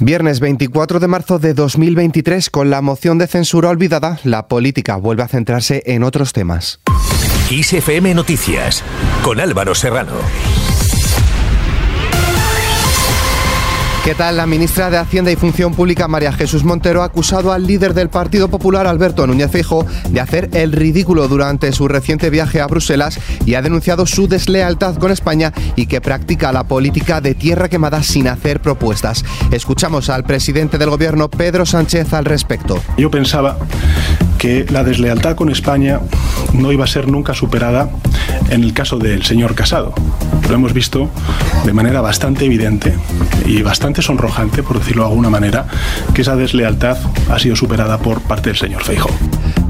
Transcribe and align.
Viernes 0.00 0.38
24 0.38 1.00
de 1.00 1.08
marzo 1.08 1.40
de 1.40 1.54
2023, 1.54 2.50
con 2.50 2.70
la 2.70 2.80
moción 2.82 3.18
de 3.18 3.26
censura 3.26 3.68
olvidada, 3.68 4.20
la 4.22 4.46
política 4.46 4.96
vuelve 4.96 5.24
a 5.24 5.28
centrarse 5.28 5.82
en 5.86 6.04
otros 6.04 6.32
temas. 6.32 6.78
ISFM 7.50 8.14
Noticias, 8.14 8.84
con 9.24 9.40
Álvaro 9.40 9.74
Serrano. 9.74 10.12
¿Qué 14.08 14.14
tal? 14.14 14.38
La 14.38 14.46
ministra 14.46 14.88
de 14.88 14.96
Hacienda 14.96 15.30
y 15.30 15.36
Función 15.36 15.74
Pública, 15.74 16.08
María 16.08 16.32
Jesús 16.32 16.64
Montero, 16.64 17.02
ha 17.02 17.04
acusado 17.04 17.52
al 17.52 17.66
líder 17.66 17.92
del 17.92 18.08
Partido 18.08 18.48
Popular, 18.48 18.86
Alberto 18.86 19.26
Núñez 19.26 19.50
Feijóo, 19.50 19.84
de 20.08 20.18
hacer 20.18 20.48
el 20.54 20.72
ridículo 20.72 21.28
durante 21.28 21.70
su 21.72 21.88
reciente 21.88 22.30
viaje 22.30 22.62
a 22.62 22.66
Bruselas 22.66 23.20
y 23.44 23.52
ha 23.52 23.60
denunciado 23.60 24.06
su 24.06 24.26
deslealtad 24.26 24.96
con 24.96 25.10
España 25.10 25.52
y 25.76 25.88
que 25.88 26.00
practica 26.00 26.52
la 26.52 26.64
política 26.64 27.20
de 27.20 27.34
tierra 27.34 27.68
quemada 27.68 28.02
sin 28.02 28.28
hacer 28.28 28.62
propuestas. 28.62 29.26
Escuchamos 29.50 30.08
al 30.08 30.24
presidente 30.24 30.78
del 30.78 30.88
Gobierno, 30.88 31.28
Pedro 31.28 31.66
Sánchez, 31.66 32.14
al 32.14 32.24
respecto. 32.24 32.82
Yo 32.96 33.10
pensaba 33.10 33.58
que 34.38 34.64
la 34.70 34.84
deslealtad 34.84 35.36
con 35.36 35.50
España 35.50 36.00
no 36.54 36.72
iba 36.72 36.84
a 36.84 36.88
ser 36.88 37.08
nunca 37.08 37.34
superada 37.34 37.90
en 38.48 38.64
el 38.64 38.72
caso 38.72 38.96
del 38.96 39.22
señor 39.22 39.54
Casado. 39.54 39.92
Lo 40.48 40.54
hemos 40.54 40.72
visto 40.72 41.10
de 41.64 41.72
manera 41.72 42.00
bastante 42.00 42.46
evidente 42.46 42.94
y 43.44 43.62
bastante 43.62 44.00
sonrojante, 44.02 44.62
por 44.62 44.78
decirlo 44.78 45.02
de 45.02 45.10
alguna 45.10 45.30
manera, 45.30 45.66
que 46.14 46.22
esa 46.22 46.36
deslealtad 46.36 46.96
ha 47.30 47.38
sido 47.38 47.54
superada 47.54 47.98
por 47.98 48.22
parte 48.22 48.50
del 48.50 48.56
señor 48.56 48.82
Feijóo. 48.82 49.10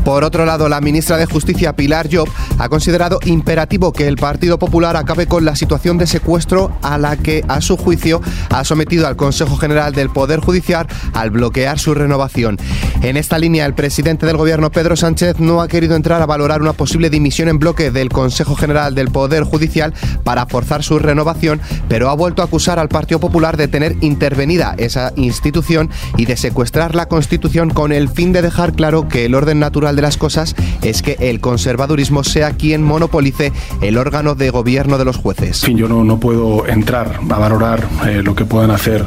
Por 0.04 0.24
otro 0.24 0.44
lado, 0.46 0.68
la 0.68 0.80
ministra 0.80 1.16
de 1.16 1.26
Justicia, 1.26 1.74
Pilar 1.74 2.08
Job, 2.10 2.28
ha 2.58 2.68
considerado 2.68 3.18
imperativo 3.24 3.92
que 3.92 4.08
el 4.08 4.16
Partido 4.16 4.58
Popular 4.58 4.96
acabe 4.96 5.26
con 5.26 5.44
la 5.44 5.54
situación 5.56 5.98
de 5.98 6.06
secuestro 6.06 6.72
a 6.82 6.98
la 6.98 7.16
que, 7.16 7.44
a 7.48 7.60
su 7.60 7.76
juicio, 7.76 8.20
ha 8.50 8.64
sometido 8.64 9.06
al 9.06 9.16
Consejo 9.16 9.56
General 9.56 9.92
del 9.92 10.10
Poder 10.10 10.40
Judicial 10.40 10.86
al 11.12 11.30
bloquear 11.30 11.78
su 11.78 11.94
renovación. 11.94 12.56
En 13.02 13.16
esta 13.16 13.38
línea, 13.38 13.66
el 13.66 13.74
presidente 13.74 14.26
del 14.26 14.36
Gobierno, 14.36 14.70
Pedro 14.70 14.96
Sánchez, 14.96 15.38
no 15.38 15.60
ha 15.60 15.68
querido 15.68 15.94
entrar 15.94 16.22
a 16.22 16.26
valorar 16.26 16.62
una 16.62 16.72
posible 16.72 17.10
dimisión 17.10 17.48
en 17.48 17.58
bloque 17.58 17.90
del 17.90 18.08
Consejo 18.08 18.56
General 18.56 18.94
del 18.94 19.10
Poder 19.10 19.44
Judicial 19.44 19.94
para 20.24 20.46
forzar 20.46 20.82
su 20.82 20.98
renovación, 20.98 21.60
pero 21.88 22.08
ha 22.08 22.14
vuelto 22.14 22.42
a 22.42 22.46
acusar 22.46 22.78
al 22.78 22.88
Partido 22.88 23.20
Popular 23.20 23.56
de 23.56 23.68
tener 23.68 23.96
intervenida 24.00 24.74
esa 24.78 25.12
institución 25.16 25.90
y 26.16 26.24
de 26.24 26.36
secuestrar 26.36 26.94
la 26.94 27.06
Constitución 27.06 27.70
con 27.70 27.92
el 27.92 28.08
fin 28.08 28.32
de 28.32 28.42
dejar 28.42 28.72
claro 28.72 29.08
que 29.08 29.24
el 29.24 29.34
orden 29.34 29.60
natural 29.60 29.96
de 29.98 30.02
las 30.02 30.16
cosas 30.16 30.54
es 30.82 31.02
que 31.02 31.16
el 31.18 31.40
conservadurismo 31.40 32.22
sea 32.22 32.52
quien 32.52 32.84
monopolice 32.84 33.52
el 33.80 33.98
órgano 33.98 34.36
de 34.36 34.50
gobierno 34.50 34.96
de 34.96 35.04
los 35.04 35.16
jueces. 35.16 35.62
Yo 35.62 35.88
no, 35.88 36.04
no 36.04 36.20
puedo 36.20 36.68
entrar 36.68 37.18
a 37.28 37.38
valorar 37.38 37.84
eh, 38.06 38.22
lo 38.22 38.36
que 38.36 38.44
puedan 38.44 38.70
hacer 38.70 39.04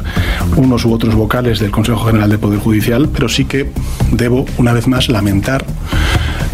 unos 0.56 0.84
u 0.84 0.92
otros 0.92 1.14
vocales 1.14 1.60
del 1.60 1.70
Consejo 1.70 2.04
General 2.04 2.28
de 2.28 2.36
Poder 2.36 2.58
Judicial, 2.58 3.08
pero 3.08 3.30
sí 3.30 3.46
que 3.46 3.70
debo, 4.10 4.44
una 4.58 4.74
vez 4.74 4.86
más, 4.86 5.08
lamentar 5.08 5.64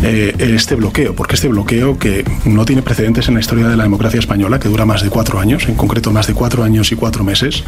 eh, 0.05 0.33
este 0.39 0.77
bloqueo, 0.77 1.17
porque 1.17 1.35
este 1.35 1.49
bloqueo 1.49 1.99
que 1.99 2.25
no 2.45 2.65
tiene 2.65 2.83
precedentes 2.83 3.27
en 3.27 3.35
la 3.35 3.41
historia 3.41 3.67
de 3.67 3.77
la 3.77 3.83
democracia 3.83 4.21
española, 4.21 4.61
que 4.61 4.69
dura 4.69 4.87
más 4.87 5.03
de 5.03 5.11
cuatro 5.11 5.41
años, 5.41 5.69
en 5.69 5.75
concreto 5.75 6.13
más 6.13 6.29
de 6.29 6.35
cuatro 6.35 6.63
años 6.63 6.93
y 6.93 6.95
cuatro 6.95 7.25
meses, 7.25 7.65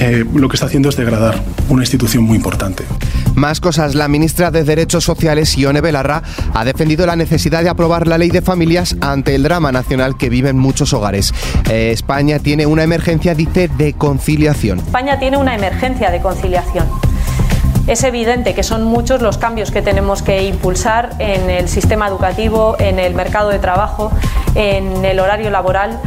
eh, 0.00 0.24
lo 0.34 0.48
que 0.48 0.56
está 0.56 0.66
haciendo 0.66 0.88
es 0.88 0.96
degradar 0.96 1.40
una 1.68 1.84
institución 1.84 2.24
muy 2.24 2.36
importante. 2.36 2.82
Más 3.34 3.60
cosas, 3.60 3.94
la 3.94 4.08
ministra 4.08 4.50
de 4.50 4.62
Derechos 4.62 5.04
Sociales, 5.04 5.56
Ione 5.56 5.80
Belarra, 5.80 6.22
ha 6.54 6.64
defendido 6.64 7.06
la 7.06 7.16
necesidad 7.16 7.62
de 7.62 7.70
aprobar 7.70 8.06
la 8.06 8.18
ley 8.18 8.30
de 8.30 8.42
familias 8.42 8.96
ante 9.00 9.34
el 9.34 9.42
drama 9.42 9.72
nacional 9.72 10.16
que 10.16 10.28
viven 10.28 10.58
muchos 10.58 10.92
hogares. 10.92 11.32
Eh, 11.70 11.90
España 11.92 12.38
tiene 12.38 12.66
una 12.66 12.82
emergencia, 12.82 13.34
dice, 13.34 13.68
de 13.68 13.94
conciliación. 13.94 14.78
España 14.80 15.18
tiene 15.18 15.38
una 15.38 15.54
emergencia 15.54 16.10
de 16.10 16.20
conciliación. 16.20 16.86
Es 17.86 18.04
evidente 18.04 18.54
que 18.54 18.62
son 18.62 18.84
muchos 18.84 19.22
los 19.22 19.38
cambios 19.38 19.72
que 19.72 19.82
tenemos 19.82 20.22
que 20.22 20.44
impulsar 20.44 21.16
en 21.18 21.50
el 21.50 21.68
sistema 21.68 22.06
educativo, 22.06 22.76
en 22.78 23.00
el 23.00 23.14
mercado 23.14 23.48
de 23.48 23.58
trabajo, 23.58 24.12
en 24.54 25.04
el 25.04 25.18
horario 25.18 25.50
laboral 25.50 26.00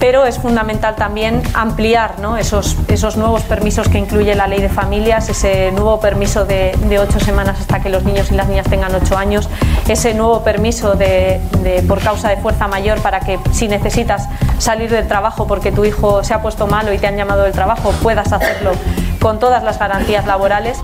pero 0.00 0.24
es 0.24 0.38
fundamental 0.38 0.96
también 0.96 1.42
ampliar 1.52 2.18
¿no? 2.20 2.38
esos, 2.38 2.76
esos 2.88 3.18
nuevos 3.18 3.42
permisos 3.42 3.86
que 3.88 3.98
incluye 3.98 4.34
la 4.34 4.46
ley 4.46 4.60
de 4.60 4.70
familias, 4.70 5.28
ese 5.28 5.70
nuevo 5.72 6.00
permiso 6.00 6.46
de, 6.46 6.74
ocho 6.98 7.20
semanas 7.20 7.60
hasta 7.60 7.80
que 7.80 7.90
los 7.90 8.02
niños 8.02 8.32
y 8.32 8.34
las 8.34 8.48
niñas 8.48 8.66
tengan 8.68 8.94
ocho 8.94 9.16
años, 9.18 9.48
ese 9.86 10.14
nuevo 10.14 10.42
permiso 10.42 10.94
de, 10.94 11.40
por 11.86 12.00
causa 12.00 12.30
de 12.30 12.38
fuerza 12.38 12.66
mayor 12.66 13.00
para 13.02 13.20
que 13.20 13.38
si 13.52 13.68
necesitas 13.68 14.26
salir 14.58 14.90
del 14.90 15.06
trabajo 15.06 15.46
porque 15.46 15.70
tu 15.70 15.84
hijo 15.84 16.24
se 16.24 16.32
ha 16.32 16.40
puesto 16.40 16.66
malo 16.66 16.94
y 16.94 16.98
te 16.98 17.06
han 17.06 17.16
llamado 17.16 17.42
del 17.42 17.52
trabajo, 17.52 17.92
puedas 18.02 18.32
hacerlo 18.32 18.72
con 19.20 19.38
todas 19.38 19.62
las 19.62 19.78
garantías 19.78 20.26
laborales. 20.26 20.78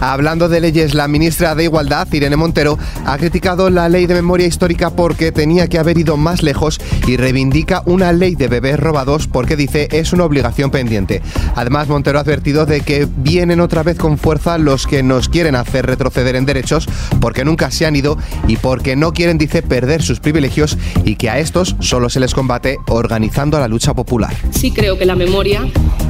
Hablando 0.00 0.48
de 0.48 0.60
leyes, 0.60 0.94
la 0.94 1.08
ministra 1.08 1.54
de 1.54 1.64
Igualdad, 1.64 2.08
Irene 2.12 2.36
Montero, 2.36 2.78
ha 3.04 3.18
criticado 3.18 3.68
la 3.68 3.88
ley 3.88 4.06
de 4.06 4.14
memoria 4.14 4.46
histórica 4.46 4.90
porque 4.90 5.30
tenía 5.30 5.68
que 5.68 5.78
haber 5.78 5.98
ido 5.98 6.16
más 6.16 6.42
lejos 6.42 6.80
y 7.06 7.16
reivindica 7.16 7.82
una 7.84 8.12
ley 8.12 8.34
de 8.34 8.48
bebés 8.48 8.80
robados 8.80 9.26
porque 9.26 9.56
dice 9.56 9.88
es 9.92 10.12
una 10.12 10.24
obligación 10.24 10.70
pendiente. 10.70 11.20
Además, 11.54 11.88
Montero 11.88 12.18
ha 12.18 12.22
advertido 12.22 12.64
de 12.64 12.80
que 12.80 13.06
vienen 13.16 13.60
otra 13.60 13.82
vez 13.82 13.98
con 13.98 14.16
fuerza 14.16 14.58
los 14.58 14.86
que 14.86 15.02
nos 15.02 15.28
quieren 15.28 15.54
hacer 15.54 15.86
retroceder 15.86 16.36
en 16.36 16.46
derechos 16.46 16.88
porque 17.20 17.44
nunca 17.44 17.70
se 17.70 17.86
han 17.86 17.94
ido 17.94 18.16
y 18.48 18.56
porque 18.56 18.96
no 18.96 19.12
quieren, 19.12 19.38
dice, 19.38 19.62
perder 19.62 20.02
sus 20.02 20.20
privilegios 20.20 20.78
y 21.04 21.16
que 21.16 21.28
a 21.28 21.38
estos 21.38 21.76
solo 21.80 22.08
se 22.08 22.20
les 22.20 22.34
combate 22.34 22.78
organizando 22.88 23.58
la 23.58 23.68
lucha 23.68 23.92
popular. 23.92 24.34
Sí 24.50 24.70
creo 24.70 24.98
que 24.98 25.04
la 25.04 25.14
memoria 25.14 25.66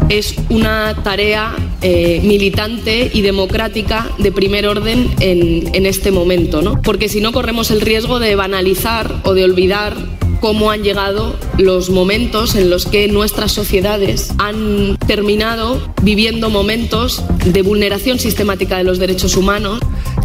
es 0.09 0.37
una 0.49 0.95
tarea 1.03 1.55
eh, 1.83 2.21
militante 2.23 3.11
y 3.13 3.23
democrática 3.23 4.11
de 4.19 4.33
primer 4.33 4.67
orden 4.67 5.11
en, 5.21 5.75
en 5.75 5.87
este 5.87 6.11
momento, 6.11 6.63
¿no? 6.63 6.81
Porque 6.83 7.09
si 7.09 7.21
no 7.21 7.33
corremos 7.33 7.71
el 7.71 7.81
riesgo 7.81 8.19
de 8.19 8.37
banalizar 8.37 9.21
o 9.25 9.35
de 9.35 9.45
olvidar 9.45 9.97
cómo 10.41 10.71
han 10.71 10.83
llegado 10.83 11.37
los 11.59 11.91
momentos 11.91 12.55
en 12.55 12.71
los 12.71 12.87
que 12.87 13.09
nuestras 13.09 13.53
sociedades 13.53 14.33
han 14.39 14.97
terminado 15.07 15.81
viviendo 16.03 16.51
momentos 16.51 17.23
de 17.45 17.63
vulneración 17.63 18.19
sistemática 18.19 18.79
de 18.79 18.85
los 18.85 18.99
derechos 18.99 19.37
humanos. 19.37 19.81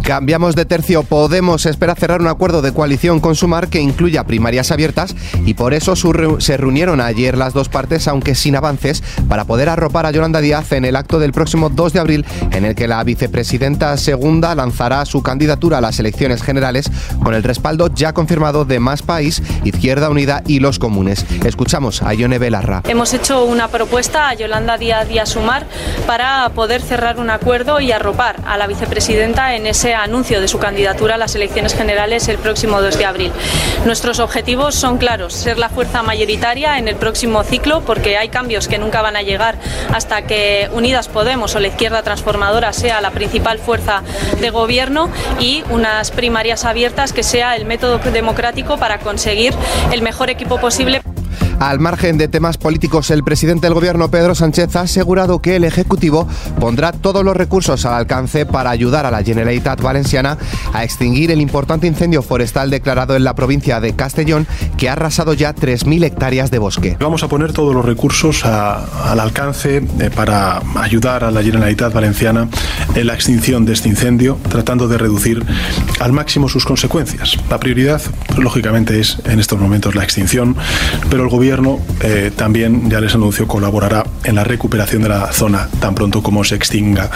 Cambiamos 0.06 0.54
de 0.54 0.64
tercio. 0.64 1.02
Podemos 1.02 1.66
espera 1.66 1.96
cerrar 1.96 2.20
un 2.20 2.28
acuerdo 2.28 2.62
de 2.62 2.72
coalición 2.72 3.18
con 3.18 3.34
Sumar 3.34 3.66
que 3.66 3.80
incluya 3.80 4.22
primarias 4.22 4.70
abiertas 4.70 5.16
y 5.44 5.54
por 5.54 5.74
eso 5.74 5.94
se 5.96 6.56
reunieron 6.56 7.00
ayer 7.00 7.36
las 7.36 7.52
dos 7.52 7.68
partes, 7.68 8.06
aunque 8.06 8.36
sin 8.36 8.54
avances, 8.54 9.02
para 9.28 9.46
poder 9.46 9.68
arropar 9.68 10.06
a 10.06 10.12
Yolanda 10.12 10.40
Díaz 10.40 10.70
en 10.70 10.84
el 10.84 10.94
acto 10.94 11.18
del 11.18 11.32
próximo 11.32 11.70
2 11.70 11.92
de 11.92 11.98
abril, 11.98 12.24
en 12.52 12.64
el 12.64 12.76
que 12.76 12.86
la 12.86 13.02
vicepresidenta 13.02 13.96
segunda 13.96 14.54
lanzará 14.54 15.04
su 15.06 15.24
candidatura 15.24 15.78
a 15.78 15.80
las 15.80 15.98
elecciones 15.98 16.40
generales 16.40 16.88
con 17.24 17.34
el 17.34 17.42
respaldo 17.42 17.92
ya 17.92 18.12
confirmado 18.12 18.64
de 18.64 18.78
Más 18.78 19.02
País, 19.02 19.42
Izquierda 19.64 20.08
Unida 20.08 20.40
y 20.46 20.60
Los 20.60 20.78
Comunes. 20.78 21.26
Escuchamos 21.44 22.02
a 22.02 22.14
Ione 22.14 22.38
Belarra. 22.38 22.82
Hemos 22.86 23.12
hecho 23.12 23.44
una 23.44 23.66
propuesta 23.66 24.28
a 24.28 24.34
Yolanda 24.34 24.78
Díaz 24.78 25.10
y 25.10 25.18
a 25.18 25.26
Sumar 25.26 25.66
para 26.06 26.48
poder 26.50 26.80
cerrar 26.80 27.18
un 27.18 27.30
acuerdo 27.30 27.80
y 27.80 27.90
arropar 27.90 28.36
a 28.46 28.56
la 28.56 28.68
vicepresidenta 28.68 29.56
en 29.56 29.66
ese 29.66 29.95
anuncio 30.02 30.40
de 30.40 30.48
su 30.48 30.58
candidatura 30.58 31.16
a 31.16 31.18
las 31.18 31.34
elecciones 31.34 31.74
generales 31.74 32.28
el 32.28 32.38
próximo 32.38 32.80
2 32.80 32.98
de 32.98 33.04
abril. 33.04 33.32
Nuestros 33.84 34.18
objetivos 34.18 34.74
son 34.74 34.98
claros, 34.98 35.34
ser 35.34 35.58
la 35.58 35.68
fuerza 35.68 36.02
mayoritaria 36.02 36.78
en 36.78 36.88
el 36.88 36.96
próximo 36.96 37.42
ciclo 37.44 37.82
porque 37.82 38.16
hay 38.16 38.28
cambios 38.28 38.68
que 38.68 38.78
nunca 38.78 39.02
van 39.02 39.16
a 39.16 39.22
llegar 39.22 39.56
hasta 39.92 40.22
que 40.22 40.68
Unidas 40.72 41.08
Podemos 41.08 41.54
o 41.54 41.60
la 41.60 41.68
izquierda 41.68 42.02
transformadora 42.02 42.72
sea 42.72 43.00
la 43.00 43.10
principal 43.10 43.58
fuerza 43.58 44.02
de 44.40 44.50
gobierno 44.50 45.10
y 45.40 45.64
unas 45.70 46.10
primarias 46.10 46.64
abiertas 46.64 47.12
que 47.12 47.22
sea 47.22 47.56
el 47.56 47.64
método 47.64 47.98
democrático 47.98 48.76
para 48.76 48.98
conseguir 48.98 49.54
el 49.92 50.02
mejor 50.02 50.30
equipo 50.30 50.58
posible. 50.58 51.02
Al 51.58 51.80
margen 51.80 52.18
de 52.18 52.28
temas 52.28 52.58
políticos, 52.58 53.10
el 53.10 53.24
presidente 53.24 53.66
del 53.66 53.72
gobierno, 53.72 54.10
Pedro 54.10 54.34
Sánchez, 54.34 54.76
ha 54.76 54.82
asegurado 54.82 55.40
que 55.40 55.56
el 55.56 55.64
Ejecutivo 55.64 56.28
pondrá 56.60 56.92
todos 56.92 57.24
los 57.24 57.34
recursos 57.34 57.86
al 57.86 57.94
alcance 57.94 58.44
para 58.44 58.68
ayudar 58.68 59.06
a 59.06 59.10
la 59.10 59.22
Generalitat 59.22 59.80
Valenciana 59.80 60.36
a 60.74 60.84
extinguir 60.84 61.30
el 61.30 61.40
importante 61.40 61.86
incendio 61.86 62.20
forestal 62.20 62.68
declarado 62.68 63.16
en 63.16 63.24
la 63.24 63.34
provincia 63.34 63.80
de 63.80 63.94
Castellón, 63.94 64.46
que 64.76 64.90
ha 64.90 64.92
arrasado 64.92 65.32
ya 65.32 65.54
3.000 65.54 66.04
hectáreas 66.04 66.50
de 66.50 66.58
bosque. 66.58 66.96
Vamos 67.00 67.22
a 67.22 67.28
poner 67.28 67.54
todos 67.54 67.74
los 67.74 67.86
recursos 67.86 68.44
a, 68.44 69.10
al 69.10 69.18
alcance 69.18 69.78
eh, 69.78 70.10
para 70.14 70.60
ayudar 70.74 71.24
a 71.24 71.30
la 71.30 71.42
Generalitat 71.42 71.90
Valenciana 71.90 72.48
en 72.94 73.06
la 73.06 73.14
extinción 73.14 73.64
de 73.64 73.72
este 73.72 73.88
incendio, 73.88 74.38
tratando 74.50 74.88
de 74.88 74.98
reducir 74.98 75.42
al 76.00 76.12
máximo 76.12 76.50
sus 76.50 76.66
consecuencias. 76.66 77.38
La 77.48 77.58
prioridad, 77.58 78.02
lógicamente, 78.36 79.00
es 79.00 79.16
en 79.24 79.40
estos 79.40 79.58
momentos 79.58 79.94
la 79.94 80.04
extinción, 80.04 80.54
pero 81.08 81.22
el 81.22 81.30
gobierno 81.30 81.45
gobierno 81.46 81.78
eh, 82.02 82.32
también, 82.34 82.90
ya 82.90 83.00
les 83.00 83.14
anuncio, 83.14 83.46
colaborará 83.46 84.04
en 84.24 84.34
la 84.34 84.42
recuperación 84.42 85.02
de 85.02 85.10
la 85.10 85.32
zona 85.32 85.68
tan 85.78 85.94
pronto 85.94 86.20
como 86.20 86.42
se 86.42 86.56
extinga 86.56 87.08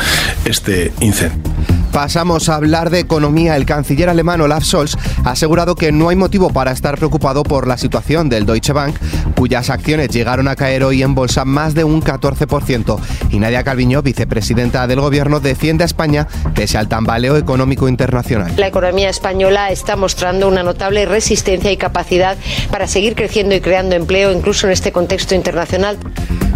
este 0.44 0.93
incendio. 1.00 1.80
Pasamos 1.93 2.49
a 2.49 2.55
hablar 2.55 2.91
de 2.91 3.01
economía. 3.01 3.57
El 3.57 3.67
canciller 3.67 4.09
alemán 4.09 4.41
Olaf 4.41 4.65
Scholz 4.65 4.97
ha 5.25 5.33
asegurado 5.33 5.75
que 5.75 5.91
no 5.91 6.09
hay 6.09 6.17
motivo 6.17 6.51
para 6.51 6.71
estar 6.71 6.97
preocupado 6.97 7.43
por 7.43 7.67
la 7.67 7.77
situación 7.77 8.29
del 8.29 8.47
Deutsche 8.47 8.73
Bank, 8.73 8.95
cuyas 9.37 9.71
acciones 9.71 10.09
llegaron 10.09 10.47
a 10.49 10.57
caer 10.57 10.85
hoy 10.85 11.03
en 11.03 11.15
bolsa 11.15 11.45
más 11.45 11.75
de 11.75 11.85
un 11.85 12.03
14%. 12.03 12.99
Y 13.31 13.39
Nadia 13.41 13.65
Calviño, 13.65 14.03
vicepresidenta 14.03 14.87
del 14.87 15.01
Gobierno, 15.01 15.41
defiende 15.41 15.85
a 15.85 15.87
España 15.87 16.29
pese 16.55 16.79
al 16.79 16.89
tambaleo 16.89 17.37
económico 17.37 17.89
internacional. 17.89 18.53
La 18.57 18.69
economía 18.69 19.11
española 19.11 19.71
está 19.71 19.97
mostrando 19.97 20.49
una 20.49 20.63
notable 20.63 21.07
resistencia 21.07 21.73
y 21.73 21.77
capacidad 21.77 22.37
para 22.71 22.87
seguir 22.87 23.15
creciendo 23.17 23.55
y 23.55 23.61
creando 23.61 23.97
empleo, 23.97 24.33
incluso 24.33 24.67
en 24.67 24.73
este 24.73 24.93
contexto 24.93 25.35
internacional. 25.35 25.99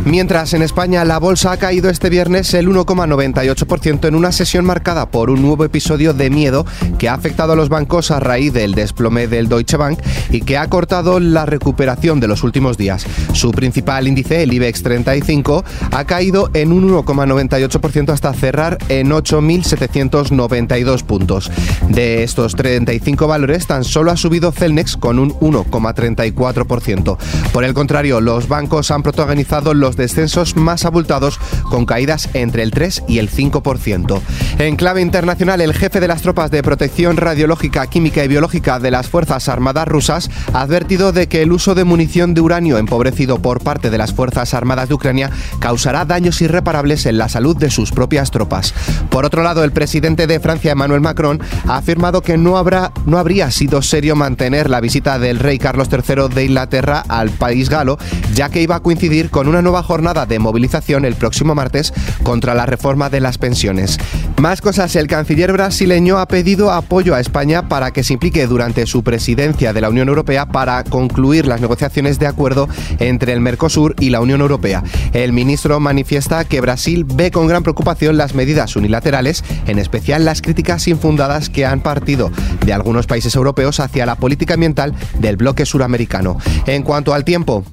Mientras 0.04 0.52
en 0.52 0.60
España 0.60 1.02
la 1.06 1.18
bolsa 1.18 1.52
ha 1.52 1.56
caído 1.56 1.88
este 1.88 2.10
viernes 2.10 2.52
el 2.52 2.68
1,98% 2.68 4.06
en 4.06 4.14
una 4.14 4.32
sesión 4.32 4.66
marcada 4.66 5.08
por 5.10 5.30
un 5.30 5.40
nuevo 5.40 5.64
episodio 5.64 6.12
de 6.12 6.28
miedo 6.28 6.66
que 6.98 7.08
ha 7.08 7.14
afectado 7.14 7.54
a 7.54 7.56
los 7.56 7.70
bancos 7.70 8.10
a 8.10 8.20
raíz 8.20 8.52
del 8.52 8.74
desplome 8.74 9.28
del 9.28 9.48
Deutsche 9.48 9.78
Bank 9.78 9.98
y 10.30 10.42
que 10.42 10.58
ha 10.58 10.68
cortado 10.68 11.20
la 11.20 11.46
recuperación 11.46 12.20
de 12.20 12.28
los 12.28 12.44
últimos 12.44 12.76
días. 12.76 13.06
Su 13.32 13.50
principal 13.50 14.06
índice, 14.06 14.42
el 14.42 14.52
IBEX 14.52 14.82
35, 14.82 15.64
ha 15.90 16.04
caído 16.04 16.50
en 16.52 16.72
un 16.72 16.90
1,98% 16.90 18.10
hasta 18.10 18.34
cerrar 18.34 18.76
en 18.90 19.08
8.792 19.10 21.02
puntos. 21.02 21.50
De 21.88 22.22
estos 22.22 22.56
35 22.56 23.26
valores, 23.26 23.66
tan 23.66 23.84
solo 23.84 24.10
ha 24.10 24.18
subido 24.18 24.52
Celnex 24.52 24.98
con 24.98 25.18
un 25.18 25.32
1,34%. 25.40 27.16
Por 27.52 27.64
el 27.64 27.72
contrario, 27.72 28.20
los 28.20 28.48
bancos 28.48 28.90
han 28.90 29.02
protagonizado 29.02 29.72
los 29.72 29.93
descensos 29.96 30.56
más 30.56 30.84
abultados, 30.84 31.38
con 31.70 31.86
caídas 31.86 32.28
entre 32.34 32.62
el 32.62 32.70
3 32.70 33.04
y 33.08 33.18
el 33.18 33.30
5%. 33.30 34.20
En 34.58 34.76
clave 34.76 35.00
internacional, 35.00 35.60
el 35.60 35.74
jefe 35.74 36.00
de 36.00 36.08
las 36.08 36.22
tropas 36.22 36.50
de 36.50 36.62
protección 36.62 37.16
radiológica, 37.16 37.86
química 37.86 38.24
y 38.24 38.28
biológica 38.28 38.78
de 38.78 38.90
las 38.90 39.08
Fuerzas 39.08 39.48
Armadas 39.48 39.88
rusas 39.88 40.30
ha 40.52 40.62
advertido 40.62 41.12
de 41.12 41.28
que 41.28 41.42
el 41.42 41.52
uso 41.52 41.74
de 41.74 41.84
munición 41.84 42.34
de 42.34 42.40
uranio 42.40 42.78
empobrecido 42.78 43.38
por 43.38 43.62
parte 43.62 43.90
de 43.90 43.98
las 43.98 44.12
Fuerzas 44.12 44.54
Armadas 44.54 44.88
de 44.88 44.94
Ucrania 44.94 45.30
causará 45.60 46.04
daños 46.04 46.40
irreparables 46.40 47.06
en 47.06 47.18
la 47.18 47.28
salud 47.28 47.56
de 47.56 47.70
sus 47.70 47.92
propias 47.92 48.30
tropas. 48.30 48.74
Por 49.10 49.24
otro 49.24 49.42
lado, 49.42 49.64
el 49.64 49.72
presidente 49.72 50.26
de 50.26 50.40
Francia, 50.40 50.72
Emmanuel 50.72 51.00
Macron, 51.00 51.40
ha 51.66 51.76
afirmado 51.76 52.22
que 52.22 52.36
no, 52.36 52.58
habrá, 52.58 52.92
no 53.06 53.18
habría 53.18 53.50
sido 53.50 53.82
serio 53.82 54.16
mantener 54.16 54.70
la 54.70 54.80
visita 54.80 55.18
del 55.18 55.38
rey 55.38 55.58
Carlos 55.58 55.88
III 55.90 56.34
de 56.34 56.44
Inglaterra 56.44 57.04
al 57.08 57.30
país 57.30 57.68
galo, 57.68 57.98
ya 58.34 58.48
que 58.48 58.62
iba 58.62 58.76
a 58.76 58.80
coincidir 58.80 59.30
con 59.30 59.48
una 59.48 59.62
nueva 59.62 59.82
jornada 59.84 60.26
de 60.26 60.40
movilización 60.40 61.04
el 61.04 61.14
próximo 61.14 61.54
martes 61.54 61.92
contra 62.24 62.54
la 62.54 62.66
reforma 62.66 63.10
de 63.10 63.20
las 63.20 63.38
pensiones. 63.38 63.98
Más 64.38 64.60
cosas, 64.60 64.96
el 64.96 65.06
canciller 65.06 65.52
brasileño 65.52 66.18
ha 66.18 66.26
pedido 66.26 66.72
apoyo 66.72 67.14
a 67.14 67.20
España 67.20 67.68
para 67.68 67.92
que 67.92 68.02
se 68.02 68.14
implique 68.14 68.46
durante 68.46 68.86
su 68.86 69.04
presidencia 69.04 69.72
de 69.72 69.80
la 69.80 69.90
Unión 69.90 70.08
Europea 70.08 70.46
para 70.46 70.82
concluir 70.82 71.46
las 71.46 71.60
negociaciones 71.60 72.18
de 72.18 72.26
acuerdo 72.26 72.68
entre 72.98 73.32
el 73.32 73.40
Mercosur 73.40 73.94
y 74.00 74.10
la 74.10 74.20
Unión 74.20 74.40
Europea. 74.40 74.82
El 75.12 75.32
ministro 75.32 75.78
manifiesta 75.78 76.44
que 76.44 76.60
Brasil 76.60 77.04
ve 77.04 77.30
con 77.30 77.46
gran 77.46 77.62
preocupación 77.62 78.16
las 78.16 78.34
medidas 78.34 78.74
unilaterales, 78.76 79.44
en 79.66 79.78
especial 79.78 80.24
las 80.24 80.42
críticas 80.42 80.88
infundadas 80.88 81.50
que 81.50 81.66
han 81.66 81.80
partido 81.80 82.30
de 82.64 82.72
algunos 82.72 83.06
países 83.06 83.34
europeos 83.34 83.80
hacia 83.80 84.06
la 84.06 84.16
política 84.16 84.54
ambiental 84.54 84.94
del 85.18 85.36
bloque 85.36 85.66
suramericano. 85.66 86.38
En 86.66 86.82
cuanto 86.82 87.14
al 87.14 87.24
tiempo, 87.24 87.64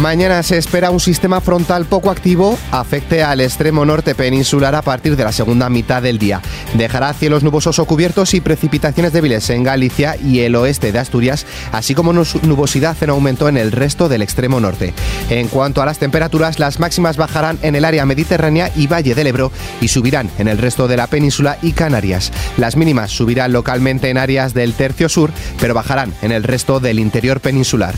Mañana 0.00 0.44
se 0.44 0.56
espera 0.56 0.92
un 0.92 1.00
sistema 1.00 1.40
frontal 1.40 1.84
poco 1.84 2.12
activo 2.12 2.56
afecte 2.70 3.24
al 3.24 3.40
extremo 3.40 3.84
norte 3.84 4.14
peninsular 4.14 4.76
a 4.76 4.82
partir 4.82 5.16
de 5.16 5.24
la 5.24 5.32
segunda 5.32 5.68
mitad 5.68 6.00
del 6.00 6.20
día. 6.20 6.40
Dejará 6.74 7.12
cielos 7.14 7.42
nubosos 7.42 7.80
o 7.80 7.84
cubiertos 7.84 8.32
y 8.34 8.40
precipitaciones 8.40 9.12
débiles 9.12 9.50
en 9.50 9.64
Galicia 9.64 10.16
y 10.16 10.40
el 10.40 10.54
oeste 10.54 10.92
de 10.92 11.00
Asturias, 11.00 11.46
así 11.72 11.96
como 11.96 12.12
nubosidad 12.12 12.96
en 13.00 13.10
aumento 13.10 13.48
en 13.48 13.56
el 13.56 13.72
resto 13.72 14.08
del 14.08 14.22
extremo 14.22 14.60
norte. 14.60 14.94
En 15.30 15.48
cuanto 15.48 15.82
a 15.82 15.86
las 15.86 15.98
temperaturas, 15.98 16.60
las 16.60 16.78
máximas 16.78 17.16
bajarán 17.16 17.58
en 17.62 17.74
el 17.74 17.84
área 17.84 18.06
mediterránea 18.06 18.70
y 18.76 18.86
Valle 18.86 19.16
del 19.16 19.26
Ebro 19.26 19.50
y 19.80 19.88
subirán 19.88 20.30
en 20.38 20.46
el 20.46 20.58
resto 20.58 20.86
de 20.86 20.96
la 20.96 21.08
península 21.08 21.58
y 21.60 21.72
Canarias. 21.72 22.30
Las 22.56 22.76
mínimas 22.76 23.10
subirán 23.10 23.52
localmente 23.52 24.10
en 24.10 24.18
áreas 24.18 24.54
del 24.54 24.74
tercio 24.74 25.08
sur, 25.08 25.32
pero 25.60 25.74
bajarán 25.74 26.14
en 26.22 26.30
el 26.30 26.44
resto 26.44 26.78
del 26.78 27.00
interior 27.00 27.40
peninsular. 27.40 27.96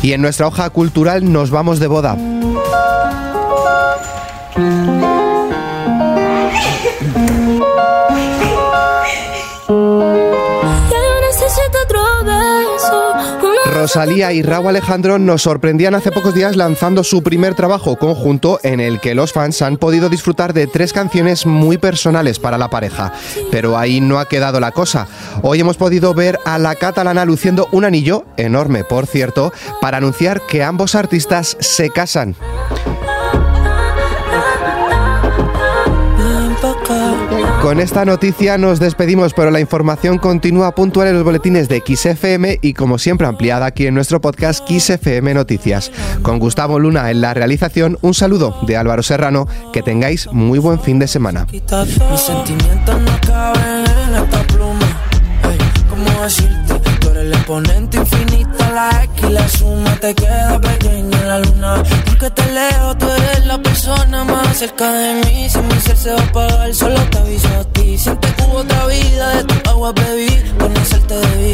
Y 0.00 0.12
en 0.12 0.22
nuestra 0.22 0.46
hoja 0.46 0.70
cultural 0.70 1.32
nos 1.40 1.48
vamos 1.48 1.80
de 1.80 1.86
boda. 1.86 2.14
Rosalía 13.92 14.32
y 14.32 14.42
Raúl 14.42 14.68
Alejandro 14.68 15.18
nos 15.18 15.42
sorprendían 15.42 15.96
hace 15.96 16.12
pocos 16.12 16.32
días 16.32 16.54
lanzando 16.54 17.02
su 17.02 17.24
primer 17.24 17.56
trabajo 17.56 17.96
conjunto 17.96 18.60
en 18.62 18.78
el 18.78 19.00
que 19.00 19.16
los 19.16 19.32
fans 19.32 19.62
han 19.62 19.78
podido 19.78 20.08
disfrutar 20.08 20.52
de 20.52 20.68
tres 20.68 20.92
canciones 20.92 21.44
muy 21.44 21.76
personales 21.76 22.38
para 22.38 22.56
la 22.56 22.70
pareja. 22.70 23.12
Pero 23.50 23.76
ahí 23.76 24.00
no 24.00 24.20
ha 24.20 24.28
quedado 24.28 24.60
la 24.60 24.70
cosa. 24.70 25.08
Hoy 25.42 25.58
hemos 25.58 25.76
podido 25.76 26.14
ver 26.14 26.38
a 26.44 26.56
la 26.60 26.76
catalana 26.76 27.24
luciendo 27.24 27.68
un 27.72 27.84
anillo, 27.84 28.26
enorme 28.36 28.84
por 28.84 29.08
cierto, 29.08 29.52
para 29.80 29.96
anunciar 29.96 30.40
que 30.46 30.62
ambos 30.62 30.94
artistas 30.94 31.56
se 31.58 31.90
casan. 31.90 32.36
Con 37.62 37.78
esta 37.78 38.06
noticia 38.06 38.56
nos 38.56 38.80
despedimos, 38.80 39.34
pero 39.34 39.50
la 39.50 39.60
información 39.60 40.16
continúa 40.16 40.74
puntual 40.74 41.08
en 41.08 41.14
los 41.14 41.24
boletines 41.24 41.68
de 41.68 41.82
XFM 41.86 42.58
y 42.62 42.72
como 42.72 42.98
siempre 42.98 43.26
ampliada 43.26 43.66
aquí 43.66 43.86
en 43.86 43.94
nuestro 43.94 44.18
podcast 44.18 44.66
XFM 44.66 45.34
Noticias. 45.34 45.92
Con 46.22 46.38
Gustavo 46.38 46.78
Luna 46.78 47.10
en 47.10 47.20
la 47.20 47.34
realización, 47.34 47.98
un 48.00 48.14
saludo 48.14 48.56
de 48.66 48.78
Álvaro 48.78 49.02
Serrano, 49.02 49.46
que 49.74 49.82
tengáis 49.82 50.26
muy 50.32 50.58
buen 50.58 50.80
fin 50.80 50.98
de 50.98 51.06
semana. 51.06 51.46
La 58.70 59.04
X 59.04 59.24
y 59.28 59.32
la 59.32 59.48
suma 59.48 59.96
te 59.96 60.14
queda 60.14 60.60
pequeña 60.60 61.18
en 61.18 61.28
la 61.28 61.38
luna. 61.40 61.82
Porque 62.06 62.30
te 62.30 62.52
leo, 62.52 62.96
tú 62.96 63.06
eres 63.06 63.46
la 63.46 63.58
persona 63.58 64.24
más 64.24 64.56
cerca 64.56 64.90
de 64.92 65.14
mí. 65.24 65.48
Si 65.48 65.58
mi 65.58 65.74
ser 65.80 65.96
se 65.96 66.12
va 66.12 66.20
a 66.20 66.24
apagar, 66.24 66.74
solo 66.74 67.00
te 67.10 67.18
aviso 67.18 67.48
a 67.48 67.64
ti. 67.64 67.98
Siente 67.98 68.28
que 68.34 68.42
hubo 68.44 68.58
otra 68.58 68.86
vida, 68.86 69.36
de 69.36 69.44
tu 69.44 69.70
agua 69.70 69.92
bebí, 69.92 70.30
conocerte 70.58 71.14
debí. 71.14 71.52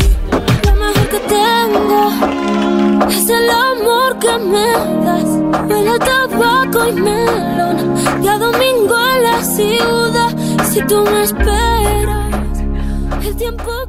Lo 0.65 0.73
mejor 0.75 1.09
que 1.09 1.21
tengo 1.21 3.09
es 3.09 3.29
el 3.29 3.51
amor 3.51 4.19
que 4.19 4.39
me 4.39 4.69
das. 5.05 5.31
Huele 5.69 5.99
tabaco 5.99 6.89
y 6.89 6.93
melón, 6.93 8.23
y 8.23 8.29
a 8.29 8.39
domingo 8.39 8.97
en 9.15 9.23
la 9.23 9.45
ciudad. 9.45 10.37
Si 10.71 10.83
tú 10.83 11.03
me 11.03 11.23
esperas, 11.23 12.59
el 13.25 13.37
tiempo 13.37 13.86